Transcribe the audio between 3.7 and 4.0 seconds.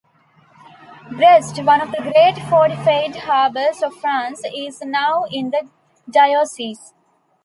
of